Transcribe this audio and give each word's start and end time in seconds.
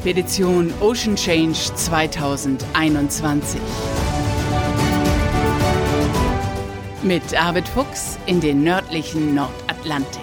Expedition 0.00 0.72
Ocean 0.80 1.14
Change 1.14 1.74
2021. 1.74 3.60
Mit 7.02 7.38
Arvid 7.38 7.68
Fuchs 7.68 8.18
in 8.24 8.40
den 8.40 8.64
nördlichen 8.64 9.34
Nordatlantik. 9.34 10.22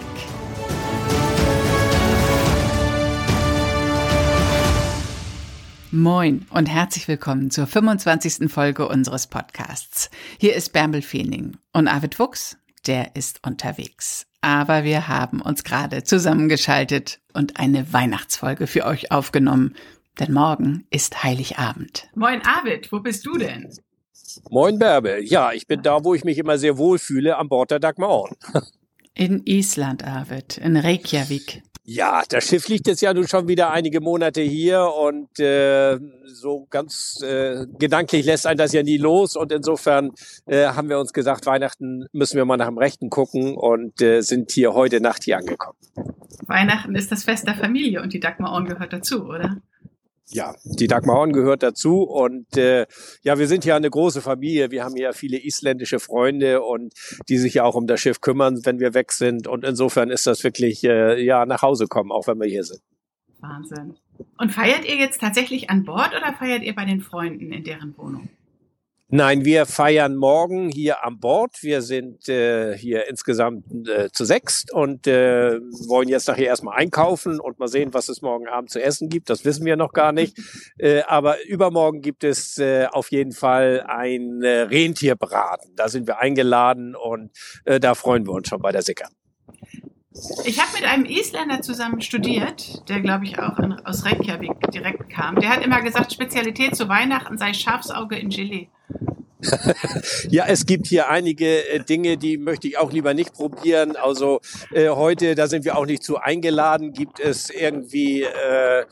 Moin 5.92 6.48
und 6.50 6.66
herzlich 6.66 7.08
willkommen 7.08 7.52
zur 7.52 7.68
25. 7.68 8.52
Folge 8.52 8.88
unseres 8.88 9.28
Podcasts. 9.28 10.10
Hier 10.40 10.56
ist 10.56 10.74
Bärbel 10.74 11.04
Feening 11.04 11.56
und 11.74 11.88
Arvid 11.88 12.16
Fuchs, 12.16 12.58
der 12.88 13.16
ist 13.16 13.46
unterwegs 13.46 14.28
aber 14.48 14.86
wir 14.86 15.10
haben 15.10 15.42
uns 15.42 15.66
gerade 15.66 16.04
zusammengeschaltet 16.04 17.20
und 17.34 17.60
eine 17.60 17.92
Weihnachtsfolge 17.92 18.66
für 18.66 18.86
euch 18.86 19.12
aufgenommen, 19.12 19.76
denn 20.20 20.32
morgen 20.32 20.88
ist 20.90 21.22
Heiligabend. 21.22 22.08
Moin 22.16 22.42
Arvid, 22.46 22.90
wo 22.92 23.02
bist 23.02 23.26
du 23.26 23.38
denn? 23.38 23.70
Moin 24.50 24.80
Bärbel, 24.80 25.22
ja, 25.24 25.52
ich 25.52 25.68
bin 25.68 25.82
da, 25.82 26.04
wo 26.04 26.14
ich 26.14 26.24
mich 26.24 26.38
immer 26.38 26.58
sehr 26.58 26.78
wohl 26.78 26.98
fühle, 26.98 27.38
an 27.38 27.50
Bord 27.50 27.72
der 27.72 27.80
Dagmar 27.80 28.10
Orn. 28.10 28.36
In 29.14 29.42
Island, 29.46 30.06
Arvid, 30.06 30.58
in 30.58 30.78
Reykjavik. 30.78 31.64
Ja, 31.90 32.24
das 32.28 32.50
Schiff 32.50 32.68
liegt 32.68 32.86
jetzt 32.88 33.00
ja 33.00 33.14
nun 33.14 33.30
schon 33.30 33.48
wieder 33.48 33.72
einige 33.72 34.02
Monate 34.02 34.42
hier 34.42 34.92
und 34.94 35.40
äh, 35.40 35.98
so 36.26 36.68
ganz 36.70 37.22
äh, 37.24 37.66
gedanklich 37.80 38.26
lässt 38.26 38.46
einen 38.46 38.58
das 38.58 38.74
ja 38.74 38.84
nie 38.84 38.98
los 38.98 39.38
und 39.38 39.54
insofern 39.54 40.12
äh, 40.48 40.66
haben 40.66 40.90
wir 40.90 41.00
uns 41.00 41.14
gesagt, 41.14 41.46
Weihnachten 41.46 42.06
müssen 42.12 42.36
wir 42.36 42.44
mal 42.44 42.58
nach 42.58 42.68
dem 42.68 42.78
Rechten 42.78 43.10
gucken 43.10 43.56
und 43.56 44.02
äh, 44.02 44.20
sind 44.20 44.52
hier 44.52 44.74
heute 44.74 45.00
Nacht 45.00 45.24
hier 45.24 45.38
angekommen. 45.38 45.78
Weihnachten 46.46 46.94
ist 46.94 47.10
das 47.10 47.24
Fest 47.24 47.48
der 47.48 47.56
Familie 47.56 48.02
und 48.02 48.12
die 48.12 48.20
Dagmar 48.20 48.52
Orn 48.52 48.66
gehört 48.66 48.92
dazu, 48.92 49.24
oder? 49.24 49.56
Ja, 50.30 50.56
die 50.64 50.88
Dagmarhorn 50.88 51.32
gehört 51.32 51.64
dazu 51.64 52.04
und 52.04 52.58
äh, 52.58 52.86
ja, 53.22 53.40
wir 53.40 53.48
sind 53.48 53.64
ja 53.64 53.76
eine 53.76 53.90
große 53.90 54.22
Familie. 54.22 54.72
Wir 54.72 54.84
haben 54.84 54.98
ja 54.98 55.14
viele 55.14 55.38
isländische 55.38 56.00
Freunde 56.00 56.62
und 56.62 56.94
die 57.30 57.38
sich 57.38 57.56
ja 57.56 57.64
auch 57.64 57.76
um 57.76 57.88
das 57.88 58.02
Schiff 58.02 58.20
kümmern, 58.20 58.60
wenn 58.66 58.80
wir 58.80 58.94
weg 58.94 59.12
sind. 59.14 59.48
Und 59.48 59.64
insofern 59.64 60.10
ist 60.10 60.28
das 60.28 60.44
wirklich 60.44 60.84
äh, 60.84 61.24
ja 61.24 61.46
nach 61.46 61.62
Hause 61.62 61.88
kommen, 61.88 62.12
auch 62.12 62.28
wenn 62.28 62.40
wir 62.40 62.48
hier 62.48 62.64
sind. 62.64 62.82
Wahnsinn. 63.40 63.96
Und 64.38 64.52
feiert 64.52 64.86
ihr 64.86 64.96
jetzt 64.96 65.22
tatsächlich 65.22 65.70
an 65.70 65.86
Bord 65.86 66.10
oder 66.10 66.34
feiert 66.34 66.64
ihr 66.64 66.76
bei 66.76 66.86
den 66.86 67.02
Freunden 67.02 67.52
in 67.52 67.64
deren 67.64 67.98
Wohnung? 67.98 68.30
Nein, 69.10 69.46
wir 69.46 69.66
feiern 69.66 70.18
morgen 70.18 70.68
hier 70.68 71.06
an 71.06 71.22
Bord. 71.22 71.64
Wir 71.64 71.82
sind 71.82 72.28
äh, 72.28 72.78
hier 72.78 73.08
insgesamt 73.08 73.88
äh, 73.88 74.10
zu 74.12 74.26
sechst 74.26 74.74
und 74.74 75.08
äh, 75.08 75.62
wollen 75.88 76.10
jetzt 76.10 76.28
nachher 76.28 76.48
erstmal 76.48 76.78
einkaufen 76.78 77.40
und 77.40 77.58
mal 77.58 77.70
sehen, 77.70 77.94
was 77.94 78.10
es 78.10 78.22
morgen 78.22 78.50
Abend 78.50 78.70
zu 78.70 78.84
essen 78.84 79.08
gibt. 79.08 79.30
Das 79.30 79.46
wissen 79.46 79.66
wir 79.66 79.78
noch 79.78 79.94
gar 79.94 80.12
nicht. 80.12 80.38
Äh, 80.80 81.02
aber 81.08 81.44
übermorgen 81.46 82.02
gibt 82.02 82.24
es 82.24 82.60
äh, 82.60 82.86
auf 82.92 83.12
jeden 83.12 83.32
Fall 83.32 83.84
ein 83.88 84.44
äh, 84.44 84.62
Rentierbraten. 84.62 85.76
Da 85.76 85.90
sind 85.90 86.06
wir 86.06 86.20
eingeladen 86.20 86.96
und 86.96 87.32
äh, 87.66 87.80
da 87.80 87.96
freuen 87.96 88.28
wir 88.28 88.34
uns 88.34 88.48
schon 88.48 88.62
bei 88.62 88.72
der 88.72 88.84
Sicker. 88.84 89.08
Ich 90.46 90.60
habe 90.60 90.72
mit 90.74 90.84
einem 90.84 91.06
Isländer 91.06 91.62
zusammen 91.62 92.02
studiert, 92.02 92.88
der 92.90 93.02
glaube 93.02 93.26
ich 93.26 93.40
auch 93.40 93.60
in, 93.60 93.74
aus 93.86 94.06
Reykjavik 94.06 94.72
direkt 94.72 95.10
kam. 95.10 95.36
Der 95.36 95.50
hat 95.50 95.64
immer 95.64 95.82
gesagt, 95.82 96.12
Spezialität 96.12 96.76
zu 96.76 96.90
Weihnachten 96.90 97.38
sei 97.38 97.54
Schafsauge 97.54 98.18
in 98.18 98.30
Gelee. 98.30 98.70
Ja, 100.30 100.46
es 100.48 100.66
gibt 100.66 100.88
hier 100.88 101.10
einige 101.10 101.68
äh, 101.70 101.80
Dinge, 101.80 102.18
die 102.18 102.38
möchte 102.38 102.68
ich 102.68 102.78
auch 102.78 102.92
lieber 102.92 103.14
nicht 103.14 103.34
probieren. 103.34 103.96
Also 103.96 104.42
äh, 104.72 104.90
heute, 104.90 105.36
da 105.36 105.48
sind 105.48 105.64
wir 105.64 105.78
auch 105.78 105.86
nicht 105.86 106.04
zu 106.04 106.18
eingeladen, 106.18 106.92
gibt 106.92 107.20
es 107.20 107.50
irgendwie 107.50 108.24
äh, 108.24 108.80
äh, 108.80 108.86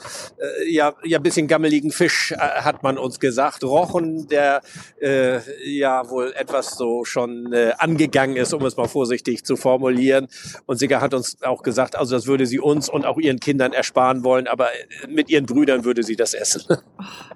ja 0.67 0.93
ja 1.03 1.17
bisschen 1.17 1.47
gammeligen 1.47 1.91
Fisch, 1.91 2.31
äh, 2.31 2.37
hat 2.37 2.83
man 2.83 2.97
uns 2.97 3.19
gesagt. 3.19 3.63
Rochen, 3.63 4.27
der 4.27 4.61
äh, 5.01 5.39
ja 5.67 6.09
wohl 6.09 6.33
etwas 6.35 6.77
so 6.77 7.05
schon 7.05 7.51
äh, 7.51 7.73
angegangen 7.79 8.35
ist, 8.35 8.53
um 8.53 8.63
es 8.65 8.77
mal 8.77 8.87
vorsichtig 8.87 9.43
zu 9.45 9.55
formulieren. 9.55 10.27
Und 10.67 10.77
Sigga 10.77 11.01
hat 11.01 11.13
uns 11.15 11.41
auch 11.41 11.63
gesagt, 11.63 11.95
also 11.95 12.15
das 12.15 12.27
würde 12.27 12.45
sie 12.45 12.59
uns 12.59 12.87
und 12.87 13.05
auch 13.05 13.17
ihren 13.17 13.39
Kindern 13.39 13.73
ersparen 13.73 14.23
wollen, 14.23 14.47
aber 14.47 14.67
äh, 14.67 15.07
mit 15.07 15.29
ihren 15.29 15.47
Brüdern 15.47 15.85
würde 15.85 16.03
sie 16.03 16.15
das 16.15 16.33
essen. 16.33 16.63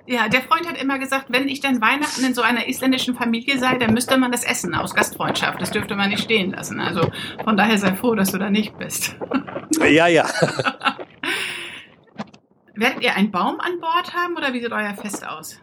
Ja, 0.06 0.28
der 0.28 0.42
Freund 0.42 0.68
hat 0.68 0.82
immer 0.82 0.98
gesagt, 0.98 1.28
wenn 1.30 1.48
ich 1.48 1.60
dann 1.60 1.82
Weihnachten 1.82 2.24
in 2.26 2.34
so 2.34 2.42
einer 2.42 2.68
isländischen 2.68 2.99
isländischen 3.00 3.16
Familie 3.16 3.58
sei, 3.58 3.78
dann 3.78 3.94
müsste 3.94 4.18
man 4.18 4.32
das 4.32 4.44
essen 4.44 4.76
aus 4.76 4.94
Gastfreundschaft. 4.94 5.62
Das 5.62 5.72
dürfte 5.72 5.96
man 5.96 6.10
nicht 6.10 6.24
stehen 6.24 6.52
lassen. 6.52 6.82
Also 6.82 7.10
von 7.44 7.56
daher 7.58 7.78
sei 7.78 7.94
froh, 7.96 8.16
dass 8.16 8.32
du 8.32 8.38
da 8.38 8.50
nicht 8.50 8.78
bist. 8.78 9.16
Ja, 9.82 10.08
ja. 10.08 10.26
Werdet 12.76 13.04
ihr 13.04 13.16
einen 13.16 13.32
Baum 13.32 13.60
an 13.60 13.80
Bord 13.80 14.14
haben 14.14 14.36
oder 14.38 14.54
wie 14.54 14.62
sieht 14.62 14.72
euer 14.72 14.94
Fest 14.94 15.28
aus? 15.28 15.60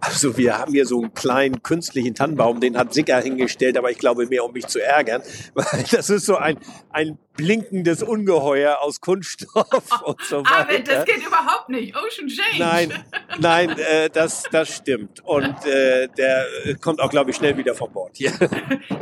Also 0.00 0.36
wir 0.36 0.58
haben 0.58 0.72
hier 0.72 0.86
so 0.86 1.00
einen 1.00 1.14
kleinen 1.14 1.62
künstlichen 1.62 2.14
Tannenbaum, 2.14 2.60
den 2.60 2.76
hat 2.76 2.92
Sicker 2.94 3.20
hingestellt, 3.20 3.76
aber 3.76 3.90
ich 3.90 3.98
glaube 3.98 4.26
mehr, 4.26 4.44
um 4.44 4.52
mich 4.52 4.66
zu 4.66 4.82
ärgern, 4.82 5.22
weil 5.54 5.84
das 5.90 6.10
ist 6.10 6.26
so 6.26 6.36
ein, 6.36 6.58
ein 6.90 7.18
blinkendes 7.36 8.02
Ungeheuer 8.02 8.78
aus 8.80 9.00
Kunststoff 9.00 10.02
und 10.04 10.22
so 10.22 10.38
weiter. 10.38 10.68
Aber 10.68 10.78
das 10.78 11.04
geht 11.06 11.26
überhaupt 11.26 11.68
nicht. 11.68 11.96
Ocean 11.96 12.28
Change. 12.28 12.58
Nein, 12.58 13.04
nein, 13.38 13.78
äh, 13.78 14.10
das, 14.10 14.44
das 14.50 14.76
stimmt. 14.76 15.24
Und 15.24 15.64
äh, 15.64 16.08
der 16.08 16.46
kommt 16.80 17.00
auch, 17.00 17.10
glaube 17.10 17.30
ich, 17.30 17.36
schnell 17.36 17.56
wieder 17.56 17.74
von 17.74 17.92
Bord 17.92 18.16
hier. 18.16 18.32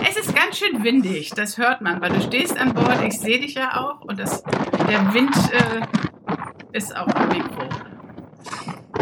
Es 0.09 0.17
ist 0.17 0.35
ganz 0.35 0.59
schön 0.59 0.85
windig, 0.85 1.31
das 1.31 1.59
hört 1.59 1.81
man, 1.81 2.01
weil 2.01 2.11
du 2.11 2.21
stehst 2.23 2.57
an 2.57 2.73
Bord, 2.73 3.03
ich 3.07 3.19
sehe 3.19 3.41
dich 3.41 3.55
ja 3.55 3.77
auch 3.77 4.05
und 4.05 4.19
das, 4.19 4.43
der 4.89 5.13
Wind 5.13 5.35
äh, 5.53 6.77
ist 6.77 6.97
auch 6.97 7.07
am 7.09 7.29
Mikro. 7.29 7.69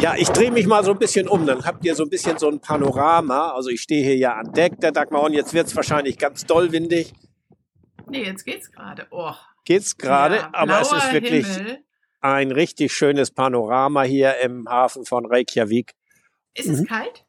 Ja, 0.00 0.14
ich 0.14 0.28
drehe 0.28 0.50
mich 0.50 0.66
mal 0.66 0.84
so 0.84 0.92
ein 0.92 0.98
bisschen 0.98 1.26
um, 1.26 1.46
dann 1.46 1.64
habt 1.64 1.84
ihr 1.84 1.94
so 1.94 2.02
ein 2.02 2.10
bisschen 2.10 2.38
so 2.38 2.48
ein 2.48 2.60
Panorama. 2.60 3.52
Also 3.52 3.70
ich 3.70 3.80
stehe 3.80 4.04
hier 4.04 4.16
ja 4.16 4.34
an 4.34 4.52
Deck 4.52 4.78
der 4.80 4.92
Dagmar 4.92 5.22
und 5.22 5.32
jetzt 5.32 5.54
wird's 5.54 5.74
wahrscheinlich 5.74 6.18
ganz 6.18 6.44
doll 6.44 6.70
windig. 6.70 7.14
Nee, 8.06 8.24
jetzt 8.24 8.44
geht's 8.44 8.70
gerade. 8.70 9.06
Oh. 9.10 9.32
Geht's 9.64 9.96
gerade, 9.96 10.36
ja, 10.36 10.50
aber 10.52 10.80
es 10.80 10.92
ist 10.92 11.12
wirklich 11.12 11.46
Himmel. 11.46 11.78
ein 12.20 12.52
richtig 12.52 12.92
schönes 12.92 13.30
Panorama 13.30 14.02
hier 14.02 14.36
im 14.38 14.68
Hafen 14.68 15.04
von 15.06 15.26
Reykjavik. 15.26 15.94
Ist 16.54 16.68
es 16.68 16.80
mhm. 16.80 16.86
kalt? 16.86 17.26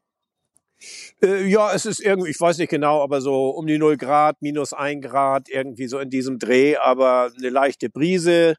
Äh, 1.24 1.48
ja, 1.48 1.74
es 1.74 1.86
ist 1.86 2.00
irgendwie, 2.00 2.30
ich 2.30 2.40
weiß 2.40 2.58
nicht 2.60 2.70
genau, 2.70 3.02
aber 3.02 3.22
so 3.22 3.50
um 3.50 3.66
die 3.66 3.80
0 3.80 3.98
Grad, 3.98 4.42
minus 4.42 4.74
1 4.74 5.04
Grad, 5.04 5.50
irgendwie 5.50 5.88
so 5.88 6.00
in 6.00 6.10
diesem 6.10 6.38
Dreh, 6.38 6.76
aber 6.76 7.32
eine 7.36 7.50
leichte 7.50 7.90
Brise. 7.90 8.56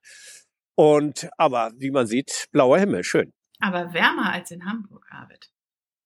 Und, 0.75 1.29
aber 1.37 1.73
wie 1.77 1.91
man 1.91 2.07
sieht, 2.07 2.47
blauer 2.51 2.79
Himmel, 2.79 3.05
schön. 3.05 3.33
Aber 3.61 3.93
wärmer 3.93 4.33
als 4.33 4.51
in 4.51 4.65
Hamburg, 4.65 5.07
Arvid. 5.11 5.51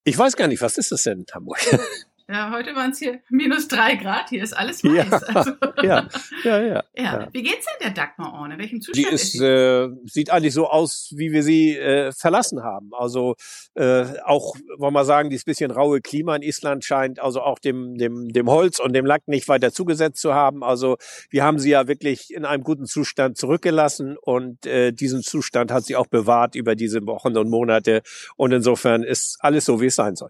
Ich 0.03 0.17
weiß 0.17 0.35
gar 0.35 0.47
nicht, 0.47 0.61
was 0.61 0.77
ist 0.77 0.91
das 0.91 1.03
denn 1.03 1.19
in 1.19 1.25
Hamburg? 1.33 1.59
Ja, 2.29 2.51
heute 2.51 2.73
waren 2.75 2.91
es 2.91 2.99
hier 2.99 3.19
minus 3.29 3.67
drei 3.67 3.95
Grad. 3.95 4.29
Hier 4.29 4.43
ist 4.43 4.53
alles 4.53 4.83
weiß. 4.83 5.11
Ja, 5.11 5.35
Also, 5.35 5.51
ja, 5.83 6.07
ja, 6.43 6.61
ja. 6.61 6.83
ja. 6.95 7.27
Wie 7.33 7.43
geht's 7.43 7.65
denn 7.65 7.87
der 7.87 7.91
Dagmar 7.91 8.33
Orne? 8.33 8.57
Welchem 8.57 8.79
Zustand 8.79 9.07
Sie 9.07 9.13
ist, 9.13 9.41
äh, 9.41 9.89
sieht 10.05 10.29
eigentlich 10.29 10.53
so 10.53 10.67
aus, 10.69 11.13
wie 11.15 11.33
wir 11.33 11.43
sie 11.43 11.75
äh, 11.75 12.13
verlassen 12.13 12.63
haben. 12.63 12.91
Also 12.93 13.35
äh, 13.75 14.05
auch, 14.23 14.55
wollen 14.77 14.93
wir 14.93 15.03
sagen, 15.03 15.29
dieses 15.29 15.43
bisschen 15.43 15.71
raue 15.71 15.99
Klima 15.99 16.35
in 16.35 16.43
Island 16.43 16.85
scheint 16.85 17.19
also 17.19 17.41
auch 17.41 17.59
dem, 17.59 17.97
dem, 17.97 18.29
dem 18.29 18.49
Holz 18.49 18.79
und 18.79 18.93
dem 18.93 19.05
Lack 19.05 19.27
nicht 19.27 19.49
weiter 19.49 19.73
zugesetzt 19.73 20.21
zu 20.21 20.33
haben. 20.33 20.63
Also 20.63 20.97
wir 21.29 21.43
haben 21.43 21.59
sie 21.59 21.71
ja 21.71 21.87
wirklich 21.87 22.33
in 22.33 22.45
einem 22.45 22.63
guten 22.63 22.85
Zustand 22.85 23.37
zurückgelassen 23.37 24.15
und 24.17 24.65
äh, 24.65 24.93
diesen 24.93 25.23
Zustand 25.23 25.71
hat 25.71 25.83
sie 25.83 25.97
auch 25.97 26.07
bewahrt 26.07 26.55
über 26.55 26.75
diese 26.75 27.05
Wochen 27.05 27.35
und 27.35 27.49
Monate. 27.49 28.01
Und 28.37 28.53
insofern 28.53 29.03
ist 29.03 29.37
alles 29.41 29.65
so, 29.65 29.81
wie 29.81 29.87
es 29.87 29.95
sein 29.95 30.15
soll. 30.15 30.29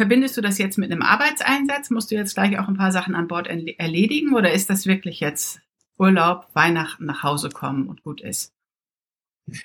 Verbindest 0.00 0.34
du 0.34 0.40
das 0.40 0.56
jetzt 0.56 0.78
mit 0.78 0.90
einem 0.90 1.02
Arbeitseinsatz? 1.02 1.90
Musst 1.90 2.10
du 2.10 2.14
jetzt 2.14 2.32
gleich 2.32 2.58
auch 2.58 2.68
ein 2.68 2.78
paar 2.78 2.90
Sachen 2.90 3.14
an 3.14 3.28
Bord 3.28 3.46
erledigen 3.48 4.34
oder 4.34 4.50
ist 4.50 4.70
das 4.70 4.86
wirklich 4.86 5.20
jetzt 5.20 5.60
Urlaub, 5.98 6.46
Weihnachten 6.54 7.04
nach 7.04 7.22
Hause 7.22 7.50
kommen 7.50 7.86
und 7.86 8.02
gut 8.02 8.22
ist? 8.22 8.54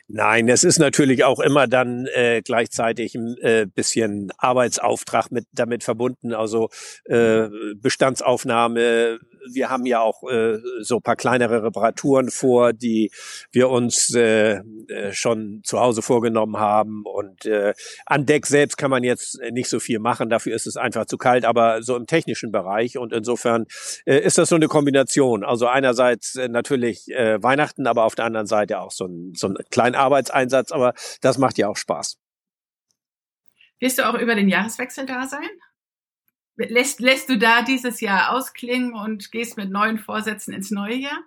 Nein, 0.09 0.49
es 0.49 0.65
ist 0.65 0.77
natürlich 0.77 1.23
auch 1.23 1.39
immer 1.39 1.67
dann 1.67 2.07
äh, 2.07 2.41
gleichzeitig 2.43 3.15
ein 3.15 3.37
äh, 3.37 3.65
bisschen 3.65 4.33
Arbeitsauftrag 4.37 5.31
mit 5.31 5.45
damit 5.53 5.85
verbunden, 5.85 6.33
also 6.33 6.69
äh, 7.05 7.47
Bestandsaufnahme. 7.77 9.19
Wir 9.51 9.69
haben 9.69 9.85
ja 9.85 10.01
auch 10.01 10.23
äh, 10.29 10.57
so 10.81 10.99
paar 10.99 11.15
kleinere 11.15 11.63
Reparaturen 11.63 12.29
vor, 12.29 12.73
die 12.73 13.11
wir 13.51 13.69
uns 13.69 14.13
äh, 14.13 14.61
äh, 14.87 15.13
schon 15.13 15.61
zu 15.63 15.79
Hause 15.79 16.01
vorgenommen 16.01 16.57
haben. 16.57 17.03
Und 17.05 17.45
äh, 17.45 17.73
an 18.05 18.25
Deck 18.25 18.45
selbst 18.45 18.77
kann 18.77 18.91
man 18.91 19.03
jetzt 19.03 19.39
nicht 19.51 19.69
so 19.69 19.79
viel 19.79 19.99
machen, 19.99 20.29
dafür 20.29 20.55
ist 20.55 20.67
es 20.67 20.77
einfach 20.77 21.05
zu 21.05 21.17
kalt, 21.17 21.45
aber 21.45 21.83
so 21.83 21.95
im 21.95 22.07
technischen 22.07 22.51
Bereich. 22.51 22.97
Und 22.97 23.13
insofern 23.13 23.65
äh, 24.05 24.19
ist 24.19 24.37
das 24.37 24.49
so 24.49 24.55
eine 24.55 24.67
Kombination. 24.67 25.43
Also 25.43 25.67
einerseits 25.67 26.35
äh, 26.35 26.47
natürlich 26.47 27.07
äh, 27.09 27.41
Weihnachten, 27.41 27.87
aber 27.87 28.03
auf 28.03 28.15
der 28.15 28.25
anderen 28.25 28.47
Seite 28.47 28.79
auch 28.79 28.91
so 28.91 29.05
ein, 29.05 29.33
so 29.35 29.47
ein 29.47 29.55
kleinen 29.69 29.95
Arbeitseinsatz, 29.95 30.71
aber 30.71 30.93
das 31.21 31.37
macht 31.37 31.57
ja 31.57 31.67
auch 31.67 31.77
Spaß. 31.77 32.17
Wirst 33.79 33.99
du 33.99 34.07
auch 34.07 34.15
über 34.15 34.35
den 34.35 34.47
Jahreswechsel 34.47 35.05
da 35.05 35.27
sein? 35.27 35.49
Lässt, 36.57 37.01
lässt 37.01 37.29
du 37.29 37.37
da 37.37 37.63
dieses 37.63 37.99
Jahr 37.99 38.33
ausklingen 38.33 38.93
und 38.93 39.31
gehst 39.31 39.57
mit 39.57 39.69
neuen 39.69 39.97
Vorsätzen 39.97 40.53
ins 40.53 40.71
neue 40.71 40.95
Jahr? 40.95 41.19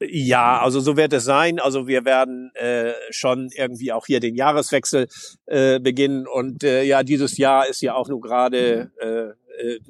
Ja, 0.00 0.60
also 0.60 0.78
so 0.78 0.96
wird 0.96 1.12
es 1.12 1.24
sein. 1.24 1.58
Also 1.58 1.88
wir 1.88 2.04
werden 2.04 2.52
äh, 2.54 2.92
schon 3.10 3.50
irgendwie 3.54 3.92
auch 3.92 4.06
hier 4.06 4.20
den 4.20 4.36
Jahreswechsel 4.36 5.08
äh, 5.46 5.80
beginnen. 5.80 6.26
Und 6.28 6.62
äh, 6.62 6.84
ja, 6.84 7.02
dieses 7.02 7.36
Jahr 7.36 7.68
ist 7.68 7.82
ja 7.82 7.94
auch 7.94 8.08
nur 8.08 8.20
gerade 8.20 8.92
äh, 8.98 9.47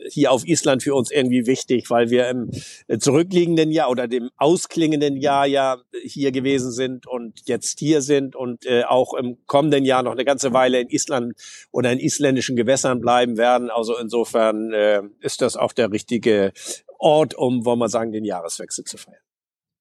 hier 0.08 0.32
auf 0.32 0.46
Island 0.46 0.82
für 0.82 0.94
uns 0.94 1.10
irgendwie 1.10 1.46
wichtig, 1.46 1.90
weil 1.90 2.10
wir 2.10 2.28
im 2.28 2.50
äh, 2.86 2.98
zurückliegenden 2.98 3.70
Jahr 3.70 3.90
oder 3.90 4.08
dem 4.08 4.30
ausklingenden 4.36 5.16
Jahr 5.16 5.46
ja 5.46 5.78
hier 6.02 6.32
gewesen 6.32 6.70
sind 6.70 7.06
und 7.06 7.42
jetzt 7.46 7.78
hier 7.78 8.02
sind 8.02 8.36
und 8.36 8.66
äh, 8.66 8.84
auch 8.84 9.14
im 9.14 9.38
kommenden 9.46 9.84
Jahr 9.84 10.02
noch 10.02 10.12
eine 10.12 10.24
ganze 10.24 10.52
Weile 10.52 10.80
in 10.80 10.88
Island 10.88 11.34
oder 11.70 11.92
in 11.92 11.98
isländischen 11.98 12.56
Gewässern 12.56 13.00
bleiben 13.00 13.36
werden. 13.36 13.70
Also 13.70 13.96
insofern 13.98 14.72
äh, 14.72 15.02
ist 15.20 15.42
das 15.42 15.56
auch 15.56 15.72
der 15.72 15.92
richtige 15.92 16.52
Ort, 16.98 17.34
um, 17.34 17.64
wollen 17.64 17.78
wir 17.78 17.88
sagen, 17.88 18.12
den 18.12 18.24
Jahreswechsel 18.24 18.84
zu 18.84 18.96
feiern. 18.96 19.22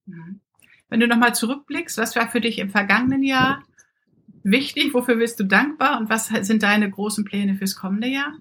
Mhm. 0.06 0.42
Wenn 0.90 1.00
du 1.00 1.08
nochmal 1.08 1.36
zurückblickst, 1.36 1.98
was 1.98 2.16
war 2.16 2.30
für 2.30 2.40
dich 2.40 2.60
im 2.60 2.70
vergangenen 2.70 3.24
Jahr 3.24 3.64
wichtig? 4.44 4.94
Wofür 4.94 5.18
bist 5.18 5.40
du 5.40 5.44
dankbar? 5.44 6.00
Und 6.00 6.10
was 6.10 6.28
sind 6.28 6.64
deine 6.64 6.90
großen 6.90 7.26
Pläne 7.26 7.56
fürs 7.56 7.76
kommende 7.76 8.08
Jahr? 8.08 8.34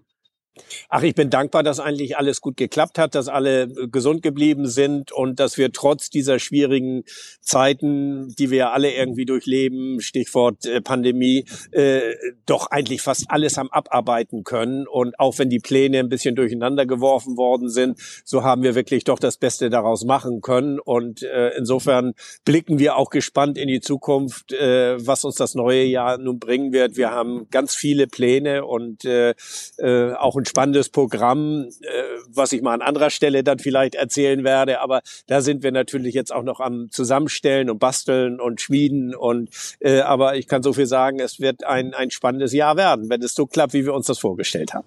Ach, 0.88 1.03
ich 1.03 1.14
bin 1.14 1.31
dankbar, 1.31 1.62
dass 1.62 1.81
eigentlich 1.81 2.17
alles 2.17 2.41
gut 2.41 2.56
geklappt 2.56 2.99
hat, 2.99 3.14
dass 3.14 3.29
alle 3.29 3.62
äh, 3.62 3.88
gesund 3.88 4.23
geblieben 4.23 4.67
sind 4.67 5.12
und 5.12 5.38
dass 5.38 5.58
wir 5.58 5.73
trotz 5.73 6.11
dieser 6.11 6.38
schwierigen 6.38 7.05
Zeiten, 7.41 8.35
die 8.38 8.50
wir 8.50 8.73
alle 8.73 8.93
irgendwie 8.93 9.26
durchleben, 9.26 10.00
Stichwort 10.00 10.64
äh, 10.64 10.81
Pandemie, 10.81 11.44
äh, 11.73 12.00
doch 12.47 12.70
eigentlich 12.70 13.03
fast 13.03 13.26
alles 13.29 13.56
haben 13.56 13.70
abarbeiten 13.70 14.44
können. 14.44 14.87
Und 14.87 15.19
auch 15.19 15.38
wenn 15.38 15.50
die 15.50 15.58
Pläne 15.58 15.99
ein 15.99 16.08
bisschen 16.08 16.35
durcheinander 16.35 16.87
geworfen 16.87 17.37
worden 17.37 17.69
sind, 17.69 17.99
so 18.25 18.43
haben 18.43 18.62
wir 18.62 18.75
wirklich 18.75 19.05
doch 19.05 19.19
das 19.19 19.37
Beste 19.37 19.70
daraus 19.70 20.05
machen 20.05 20.41
können. 20.41 20.79
Und 20.79 21.23
äh, 21.23 21.50
insofern 21.56 22.14
blicken 22.44 22.79
wir 22.79 22.97
auch 22.97 23.11
gespannt 23.11 23.58
in 23.58 23.69
die 23.69 23.81
Zukunft, 23.81 24.53
äh, 24.53 24.97
was 25.06 25.25
uns 25.25 25.35
das 25.37 25.55
neue 25.55 25.85
Jahr 25.85 26.19
nun 26.19 26.38
bringen 26.38 26.73
wird. 26.73 26.97
Wir 26.97 27.11
haben 27.11 27.49
ganz 27.50 27.75
viele 27.75 28.06
Pläne 28.06 28.64
und 28.64 29.05
äh, 29.05 29.35
äh 29.79 30.14
auch 30.17 30.37
ein 30.37 30.45
spannendes 30.46 30.88
Programm, 30.88 31.69
äh, 31.82 32.02
was 32.28 32.52
ich 32.52 32.62
mal 32.62 32.75
an 32.75 32.82
anderer 32.82 33.10
Stelle 33.10 33.44
dann 33.44 33.58
vielleicht 33.58 33.94
erzählen 33.94 34.44
werde. 34.44 34.81
Aber 34.81 35.02
da 35.26 35.40
sind 35.40 35.62
wir 35.62 35.72
natürlich 35.72 36.14
jetzt 36.14 36.32
auch 36.32 36.43
noch 36.43 36.60
am 36.60 36.90
Zusammenstellen 36.90 37.70
und 37.70 37.78
Basteln 37.78 38.40
und 38.40 38.60
Schmieden. 38.60 39.14
Und 39.14 39.50
äh, 39.81 40.00
aber 40.00 40.37
ich 40.37 40.48
kann 40.48 40.62
so 40.62 40.72
viel 40.72 40.87
sagen, 40.87 41.20
es 41.20 41.40
wird 41.40 41.64
ein, 41.64 41.94
ein 41.94 42.10
spannendes 42.10 42.52
Jahr 42.52 42.76
werden, 42.76 43.08
wenn 43.10 43.22
es 43.22 43.34
so 43.34 43.46
klappt, 43.46 43.72
wie 43.72 43.84
wir 43.84 43.94
uns 43.94 44.06
das 44.06 44.19
vorgestellt 44.19 44.75
haben. 44.75 44.87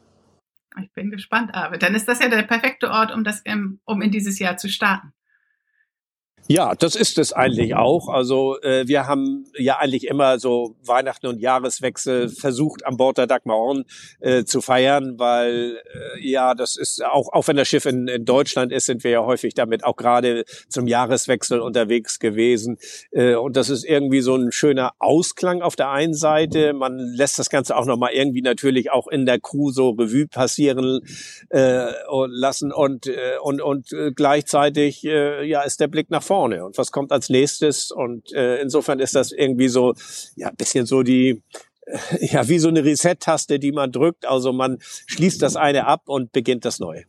Ich 0.81 0.91
bin 0.94 1.09
gespannt, 1.09 1.53
Arvid. 1.53 1.81
Dann 1.81 1.95
ist 1.95 2.07
das 2.07 2.19
ja 2.19 2.29
der 2.29 2.44
perfekte 2.44 2.89
Ort, 2.89 3.13
um 3.13 3.23
das 3.23 3.41
im, 3.41 3.79
um 3.85 4.01
in 4.01 4.11
dieses 4.11 4.39
Jahr 4.39 4.57
zu 4.57 4.69
starten. 4.69 5.13
Ja, 6.51 6.73
das 6.73 6.95
ist 6.95 7.19
es 7.19 7.31
eigentlich 7.31 7.75
auch. 7.75 8.09
Also 8.09 8.59
äh, 8.63 8.87
wir 8.87 9.05
haben 9.05 9.45
ja 9.55 9.77
eigentlich 9.77 10.07
immer 10.07 10.39
so 10.39 10.75
Weihnachten 10.83 11.27
und 11.27 11.39
Jahreswechsel 11.39 12.29
versucht 12.29 12.87
an 12.87 12.97
Bord 12.97 13.19
der 13.19 13.27
Dagmar 13.27 13.57
Horn 13.57 13.85
äh, 14.19 14.45
zu 14.45 14.59
feiern, 14.59 15.19
weil 15.19 15.77
äh, 15.77 16.27
ja, 16.27 16.55
das 16.55 16.75
ist 16.75 17.05
auch 17.05 17.31
auch 17.31 17.47
wenn 17.47 17.55
das 17.55 17.67
Schiff 17.67 17.85
in, 17.85 18.07
in 18.07 18.25
Deutschland 18.25 18.71
ist, 18.71 18.87
sind 18.87 19.03
wir 19.03 19.11
ja 19.11 19.23
häufig 19.23 19.53
damit 19.53 19.83
auch 19.83 19.95
gerade 19.95 20.43
zum 20.69 20.87
Jahreswechsel 20.87 21.59
unterwegs 21.59 22.17
gewesen. 22.17 22.79
Äh, 23.11 23.35
und 23.35 23.55
das 23.55 23.69
ist 23.69 23.85
irgendwie 23.85 24.21
so 24.21 24.35
ein 24.35 24.51
schöner 24.51 24.93
Ausklang 24.97 25.61
auf 25.61 25.75
der 25.75 25.91
einen 25.91 26.15
Seite. 26.15 26.73
Man 26.73 26.97
lässt 26.97 27.37
das 27.37 27.51
Ganze 27.51 27.77
auch 27.77 27.85
nochmal 27.85 28.13
irgendwie 28.13 28.41
natürlich 28.41 28.89
auch 28.89 29.07
in 29.07 29.27
der 29.27 29.39
Crew 29.39 29.69
so 29.69 29.91
Revue 29.91 30.25
passieren 30.25 31.01
äh, 31.49 31.91
lassen 32.25 32.71
und 32.71 33.05
äh, 33.05 33.37
und 33.39 33.61
und 33.61 33.93
äh, 33.93 34.11
gleichzeitig 34.15 35.05
äh, 35.05 35.45
ja 35.47 35.61
ist 35.61 35.79
der 35.79 35.87
Blick 35.87 36.09
nach 36.09 36.23
vorne 36.23 36.38
vorne 36.39 36.63
und 36.65 36.77
was 36.77 36.91
kommt 36.91 37.12
als 37.12 37.30
nächstes. 37.30 37.91
Und 37.91 38.31
äh, 38.31 38.62
insofern 38.62 39.00
ist 39.00 39.13
das 39.13 39.33
irgendwie 39.33 39.68
so, 39.68 39.94
ja, 40.36 40.51
bisschen 40.51 40.86
so 40.86 41.03
die, 41.03 41.44
äh, 41.86 41.97
ja, 42.21 42.47
wie 42.47 42.59
so 42.59 42.69
eine 42.69 42.83
Reset-Taste, 42.83 43.59
die 43.59 43.74
man 43.74 43.91
drückt. 43.91 44.25
Also 44.25 44.53
man 44.53 44.77
schließt 45.07 45.41
das 45.41 45.57
eine 45.57 45.86
ab 45.86 46.03
und 46.06 46.31
beginnt 46.31 46.63
das 46.63 46.80
neue. 46.80 47.03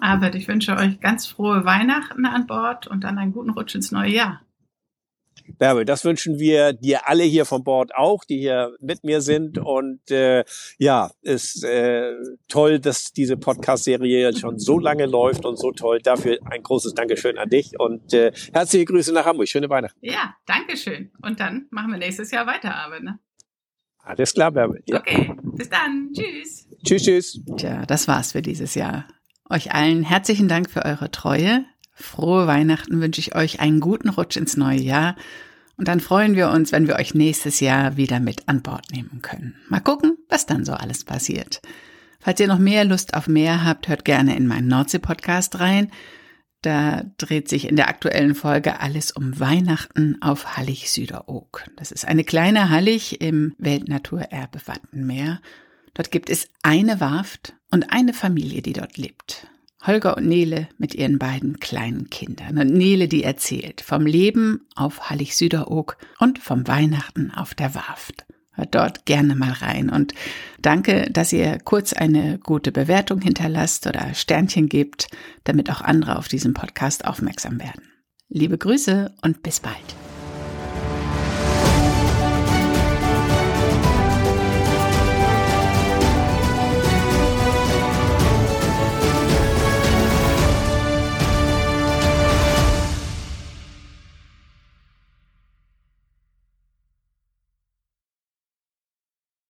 Aber 0.00 0.34
ich 0.34 0.48
wünsche 0.48 0.76
euch 0.76 0.98
ganz 1.00 1.26
frohe 1.26 1.64
Weihnachten 1.64 2.24
an 2.24 2.46
Bord 2.46 2.86
und 2.86 3.04
dann 3.04 3.18
einen 3.18 3.32
guten 3.32 3.50
Rutsch 3.50 3.74
ins 3.74 3.92
neue 3.92 4.10
Jahr. 4.10 4.40
Bärbel, 5.58 5.84
das 5.84 6.04
wünschen 6.04 6.38
wir 6.38 6.72
dir 6.72 7.08
alle 7.08 7.24
hier 7.24 7.44
von 7.44 7.64
Bord 7.64 7.94
auch, 7.94 8.24
die 8.24 8.38
hier 8.38 8.74
mit 8.80 9.04
mir 9.04 9.20
sind. 9.20 9.58
Und 9.58 10.10
äh, 10.10 10.44
ja, 10.78 11.10
ist 11.22 11.64
äh, 11.64 12.12
toll, 12.48 12.80
dass 12.80 13.12
diese 13.12 13.36
Podcast-Serie 13.36 14.36
schon 14.36 14.58
so 14.58 14.78
lange 14.78 15.06
läuft 15.06 15.44
und 15.44 15.56
so 15.56 15.72
toll. 15.72 16.00
Dafür 16.02 16.38
ein 16.50 16.62
großes 16.62 16.94
Dankeschön 16.94 17.38
an 17.38 17.48
dich 17.48 17.78
und 17.78 18.12
äh, 18.14 18.32
herzliche 18.52 18.84
Grüße 18.84 19.12
nach 19.12 19.26
Hamburg. 19.26 19.48
Schöne 19.48 19.68
Weihnachten. 19.68 19.98
Ja, 20.00 20.34
Dankeschön. 20.46 21.10
Und 21.22 21.40
dann 21.40 21.66
machen 21.70 21.90
wir 21.90 21.98
nächstes 21.98 22.30
Jahr 22.30 22.46
weiter, 22.46 22.74
Arbeit, 22.74 23.02
ne? 23.02 23.18
Alles 23.98 24.34
klar, 24.34 24.50
Bärbel. 24.50 24.82
Ja. 24.86 24.98
Okay, 24.98 25.32
bis 25.42 25.70
dann. 25.70 26.10
Tschüss. 26.12 26.68
Tschüss, 26.84 27.02
tschüss. 27.02 27.40
Tja, 27.56 27.86
das 27.86 28.06
war's 28.06 28.32
für 28.32 28.42
dieses 28.42 28.74
Jahr. 28.74 29.08
Euch 29.48 29.72
allen 29.72 30.02
herzlichen 30.02 30.48
Dank 30.48 30.70
für 30.70 30.84
eure 30.84 31.10
Treue. 31.10 31.64
Frohe 31.94 32.46
Weihnachten 32.46 33.00
wünsche 33.00 33.20
ich 33.20 33.34
euch 33.34 33.60
einen 33.60 33.80
guten 33.80 34.08
Rutsch 34.08 34.36
ins 34.36 34.56
neue 34.56 34.80
Jahr. 34.80 35.16
Und 35.76 35.88
dann 35.88 36.00
freuen 36.00 36.36
wir 36.36 36.50
uns, 36.50 36.72
wenn 36.72 36.86
wir 36.86 36.96
euch 36.96 37.14
nächstes 37.14 37.60
Jahr 37.60 37.96
wieder 37.96 38.20
mit 38.20 38.48
an 38.48 38.62
Bord 38.62 38.90
nehmen 38.92 39.22
können. 39.22 39.56
Mal 39.68 39.80
gucken, 39.80 40.16
was 40.28 40.46
dann 40.46 40.64
so 40.64 40.72
alles 40.72 41.04
passiert. 41.04 41.60
Falls 42.20 42.40
ihr 42.40 42.48
noch 42.48 42.58
mehr 42.58 42.84
Lust 42.84 43.14
auf 43.14 43.28
mehr 43.28 43.64
habt, 43.64 43.88
hört 43.88 44.04
gerne 44.04 44.36
in 44.36 44.46
meinen 44.46 44.68
Nordsee-Podcast 44.68 45.60
rein. 45.60 45.90
Da 46.62 47.02
dreht 47.18 47.48
sich 47.48 47.68
in 47.68 47.76
der 47.76 47.88
aktuellen 47.88 48.34
Folge 48.34 48.80
alles 48.80 49.12
um 49.12 49.38
Weihnachten 49.38 50.16
auf 50.22 50.56
Hallig 50.56 50.90
Süderoog. 50.90 51.64
Das 51.76 51.92
ist 51.92 52.06
eine 52.06 52.24
kleine 52.24 52.70
Hallig 52.70 53.20
im 53.20 53.54
Weltnaturerbe 53.58 54.60
Wattenmeer. 54.64 55.40
Dort 55.92 56.10
gibt 56.10 56.30
es 56.30 56.48
eine 56.62 57.00
Warft 57.00 57.54
und 57.70 57.92
eine 57.92 58.14
Familie, 58.14 58.62
die 58.62 58.72
dort 58.72 58.96
lebt. 58.96 59.46
Holger 59.86 60.16
und 60.16 60.26
Nele 60.26 60.68
mit 60.78 60.94
ihren 60.94 61.18
beiden 61.18 61.60
kleinen 61.60 62.08
Kindern. 62.10 62.58
Und 62.58 62.72
Nele, 62.72 63.08
die 63.08 63.22
erzählt 63.22 63.80
vom 63.80 64.06
Leben 64.06 64.66
auf 64.74 65.10
Hallig 65.10 65.36
Süderoog 65.36 65.96
und 66.18 66.38
vom 66.38 66.66
Weihnachten 66.66 67.30
auf 67.30 67.54
der 67.54 67.74
Warft. 67.74 68.24
Hört 68.52 68.74
dort 68.74 69.04
gerne 69.04 69.34
mal 69.34 69.50
rein 69.50 69.90
und 69.90 70.14
danke, 70.62 71.10
dass 71.10 71.32
ihr 71.32 71.58
kurz 71.58 71.92
eine 71.92 72.38
gute 72.38 72.70
Bewertung 72.70 73.20
hinterlasst 73.20 73.86
oder 73.86 74.14
Sternchen 74.14 74.68
gebt, 74.68 75.08
damit 75.42 75.70
auch 75.70 75.80
andere 75.80 76.16
auf 76.16 76.28
diesen 76.28 76.54
Podcast 76.54 77.04
aufmerksam 77.04 77.58
werden. 77.58 77.82
Liebe 78.28 78.56
Grüße 78.56 79.12
und 79.22 79.42
bis 79.42 79.58
bald. 79.58 80.13